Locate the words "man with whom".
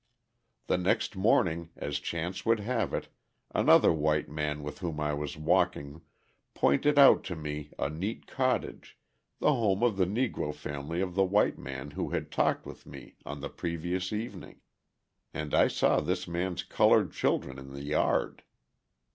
4.27-4.99